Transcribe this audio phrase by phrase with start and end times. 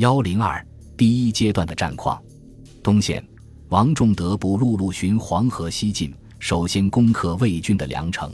[0.00, 2.18] 幺零二第一阶段的战况：
[2.82, 3.22] 东线，
[3.68, 8.32] 王仲德部陆路循黄河西进，首先攻克魏军的梁城。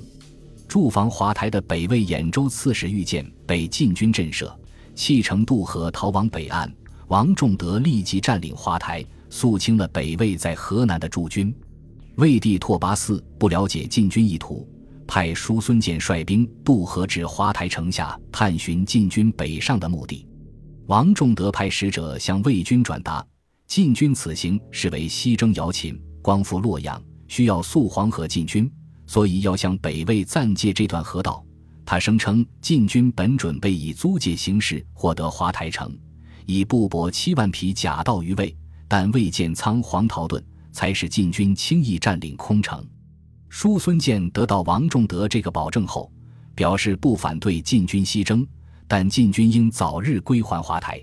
[0.68, 4.48] 驻防华台的北魏兖州刺史玉建被晋军震慑，
[4.94, 6.72] 弃城渡河逃往北岸。
[7.08, 11.52] 王仲德立即占领华台，肃清了北魏在河南的驻军。
[12.14, 14.64] 魏帝拓跋嗣不了解晋军意图。
[15.04, 20.24] 派叔孙建率兵渡河至华台城下，探寻晋军北上的目的。
[20.86, 23.26] 王仲德派使者向魏军转达，
[23.66, 28.70] 晋军此行是为西征姚秦，光复洛阳，需要溯黄河进军，
[29.04, 31.44] 所以要向北魏暂借这段河道。
[31.84, 35.92] 他声称，晋军本准备以租借形式获得华台城，
[36.44, 38.56] 以布帛七万匹假道于魏，
[38.86, 42.86] 但魏建仓皇逃遁，才使晋军轻易占领空城。
[43.48, 46.08] 叔孙建得到王仲德这个保证后，
[46.54, 48.46] 表示不反对晋军西征，
[48.88, 51.02] 但晋军应早日归还华台。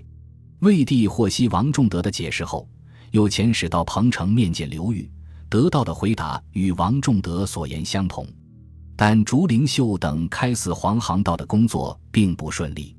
[0.60, 2.68] 魏帝获悉王仲德的解释后，
[3.10, 5.10] 又遣使到彭城面见刘裕，
[5.48, 8.26] 得到的回答与王仲德所言相同。
[8.96, 12.96] 但竹灵秀等开四黄航道的工作并不顺利。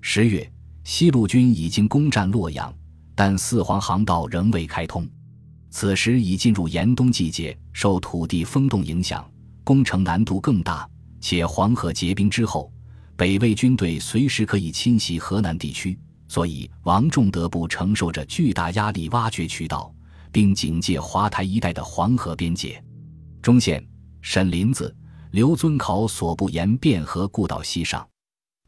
[0.00, 0.50] 十月，
[0.84, 2.72] 西路军已经攻占洛阳，
[3.14, 5.06] 但四黄航道仍未开通。
[5.70, 9.28] 此时已进入严冬季节，受土地风冻影响，
[9.64, 10.88] 工程难度更大。
[11.20, 12.72] 且黄河结冰之后，
[13.16, 19.94] 北魏军队随时可以侵袭河南地区，所以王仲德部承受着巨大压力，挖掘渠道，
[20.32, 22.82] 并警戒华台一带的黄河边界。
[23.40, 23.84] 中线，
[24.20, 24.94] 沈林子、
[25.32, 28.06] 刘遵考所部沿汴河故道西上，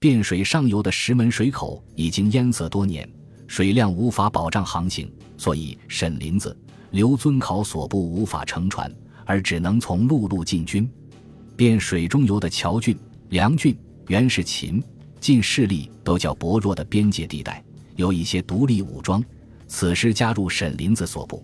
[0.00, 3.08] 汴水上游的石门水口已经淹塞多年，
[3.46, 6.56] 水量无法保障航行，所以沈林子。
[6.90, 10.88] 刘遵考所部无法乘船，而只能从陆路进军。
[11.56, 12.96] 汴水中游的乔郡、
[13.30, 13.76] 梁郡
[14.08, 14.82] 原是秦
[15.20, 17.62] 晋势力都较薄弱的边界地带，
[17.96, 19.22] 有一些独立武装。
[19.66, 21.42] 此时加入沈林子所部，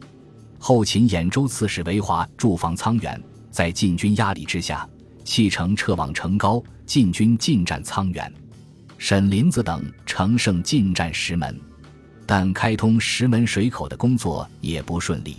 [0.59, 4.89] 后秦兖州刺史韦华驻防沧源，在晋军压力之下，
[5.25, 6.63] 弃城撤往成高。
[6.87, 8.33] 晋军进占沧源，
[8.99, 11.57] 沈林子等乘胜进占石门。
[12.27, 15.37] 但开通石门水口的工作也不顺利。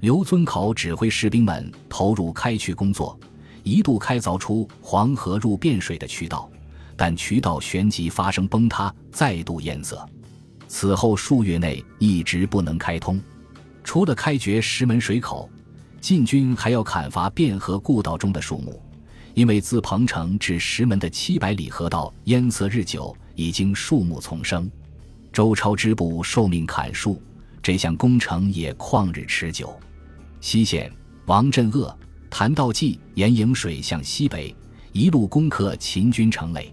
[0.00, 3.20] 刘遵考指挥士兵们投入开渠工作，
[3.68, 6.50] 一度开凿出黄河入汴水的渠道，
[6.96, 9.94] 但渠道旋即发生崩塌，再度淹塞。
[10.66, 13.20] 此后数月内一直不能开通。
[13.84, 15.50] 除了开掘石门水口，
[16.00, 18.80] 晋军还要砍伐汴河故道中的树木，
[19.34, 24.70] 因为自彭城至石门的七百里河道淹塞日久，已经树木丛生。
[25.30, 27.20] 周超之部受命砍树，
[27.62, 29.78] 这项工程也旷日持久。
[30.40, 30.90] 西线，
[31.26, 31.97] 王镇恶、
[32.30, 34.54] 谭道济沿颍水向西北，
[34.92, 36.72] 一路攻克秦军城垒。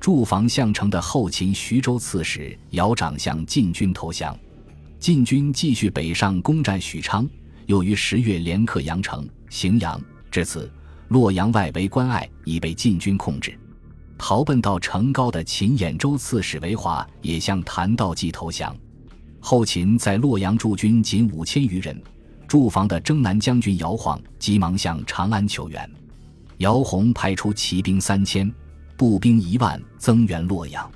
[0.00, 4.36] 驻防项城的后秦徐州刺史姚长向晋军投降。
[4.98, 7.28] 晋军继续北上攻占许昌，
[7.66, 10.00] 又于十月连克阳城、荥阳。
[10.30, 10.70] 至此，
[11.08, 13.58] 洛阳外围关隘已被晋军控制。
[14.18, 18.74] 逃奔到成高的秦兖州刺史韦华也向谭道济投降。
[19.40, 22.00] 后秦在洛阳驻军仅五千余人，
[22.46, 25.90] 驻防的征南将军姚晃急忙向长安求援。
[26.58, 28.52] 姚洪派出骑兵三千，
[28.96, 30.90] 步兵一万增援洛阳。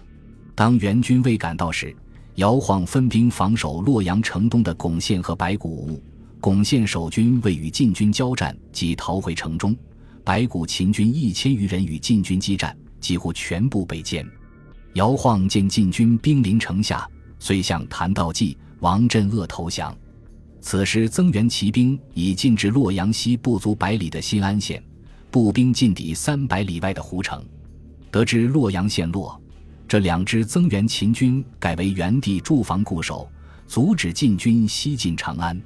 [0.55, 1.94] 当援军未赶到时，
[2.37, 6.03] 姚晃分兵防守洛阳城东的巩县和白谷。
[6.41, 9.77] 巩县守军未与晋军交战，即逃回城中。
[10.25, 12.77] 白谷秦军一千余人与晋军激战。
[13.00, 14.22] 几乎全部被歼。
[14.93, 19.97] 姚晃见晋军兵临城下，遂向谭道济、王镇恶投降。
[20.60, 24.82] 此时增援骑兵已进至洛阳西不足百里的新安县，
[25.31, 27.44] 步兵进抵三百里外的胡城。
[28.10, 29.41] 得知洛阳陷落，
[29.88, 33.31] 这两支增援秦军改为原地驻防固守，
[33.66, 35.60] 阻止晋军西进长安。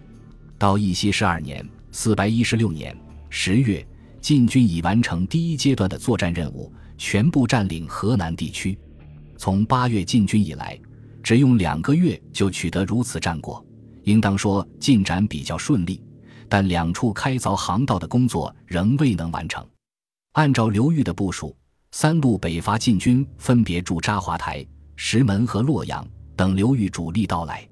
[0.58, 2.96] 到义熙十二年（四百一十六年）
[3.28, 3.86] 十月，
[4.20, 6.72] 晋军已完成第一阶段的作战任务。
[6.96, 8.78] 全部占领河南地区。
[9.36, 10.78] 从八月进军以来，
[11.24, 13.62] 只用两个月就取得如此战果，
[14.04, 16.02] 应当说进展比较顺利。
[16.48, 19.66] 但两处开凿航道的工作仍未能完成。
[20.32, 21.56] 按照刘裕的部署，
[21.90, 24.64] 三路北伐进军分别驻扎华台、
[24.94, 26.06] 石门和洛阳，
[26.36, 27.68] 等刘裕主力到来。